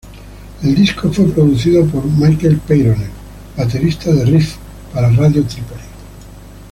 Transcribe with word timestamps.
El 0.63 0.73
disco 0.73 1.11
fue 1.13 1.25
producido 1.25 1.85
por 1.85 2.03
Michel 2.03 2.57
Peyronel, 2.57 3.11
baterista 3.55 4.11
de 4.11 4.25
Riff, 4.25 4.55
para 4.91 5.11
Radio 5.11 5.43
Trípoli. 5.45 5.81